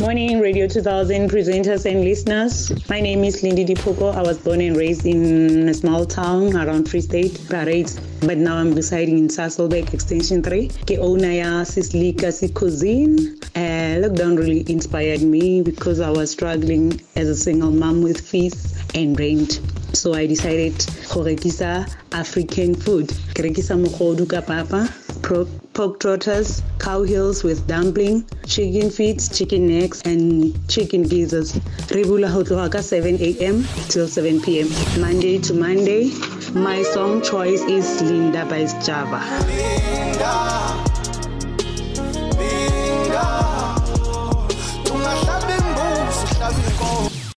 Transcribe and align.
Morning, 0.00 0.40
Radio 0.40 0.66
2000 0.66 1.28
presenters 1.28 1.84
and 1.84 2.00
listeners. 2.02 2.72
My 2.88 3.02
name 3.02 3.22
is 3.22 3.42
Lindy 3.42 3.66
Dipoko. 3.66 4.14
I 4.14 4.22
was 4.22 4.38
born 4.38 4.62
and 4.62 4.74
raised 4.74 5.04
in 5.04 5.68
a 5.68 5.74
small 5.74 6.06
town 6.06 6.56
around 6.56 6.88
Free 6.88 7.02
State, 7.02 7.38
Parys, 7.50 8.00
but 8.20 8.38
now 8.38 8.56
I'm 8.56 8.74
residing 8.74 9.18
in 9.18 9.28
Sasolburg 9.28 9.92
Extension 9.92 10.42
3. 10.42 10.68
Ke 10.86 10.96
owner 10.98 11.30
ya 11.30 11.64
Cuisine. 12.54 13.36
Uh, 13.54 14.00
lockdown 14.00 14.38
really 14.38 14.64
inspired 14.72 15.20
me 15.20 15.60
because 15.60 16.00
I 16.00 16.08
was 16.08 16.30
struggling 16.30 16.98
as 17.16 17.28
a 17.28 17.36
single 17.36 17.70
mom 17.70 18.00
with 18.00 18.22
fees 18.22 18.82
and 18.94 19.20
rent. 19.20 19.60
So 19.92 20.14
I 20.14 20.26
decided 20.26 20.78
go 21.12 21.20
rekisa 21.24 21.86
African 22.12 22.74
food. 22.74 23.08
Ke 23.34 23.44
rekisa 23.46 23.76
mogodu 23.76 24.28
ka 24.28 24.40
papa, 24.40 24.88
pork 25.74 26.00
trotters, 26.00 26.62
cow 26.78 27.02
heels 27.02 27.42
with 27.44 27.66
dumpling, 27.66 28.24
chicken 28.46 28.90
feet, 28.90 29.28
chicken 29.32 29.66
necks, 29.68 30.02
and 30.02 30.54
chicken 30.68 31.02
gizzards. 31.02 31.54
Rebula 31.90 32.28
bula 32.30 32.82
7 32.82 33.16
a.m. 33.20 33.64
till 33.88 34.08
7 34.08 34.40
p.m. 34.42 34.68
Monday 35.00 35.38
to 35.38 35.54
Monday. 35.54 36.10
My 36.54 36.82
song 36.82 37.22
choice 37.22 37.62
is 37.62 38.02
Linda 38.02 38.44
by 38.46 38.64
Sjava. 38.64 39.20
Linda. 39.46 40.69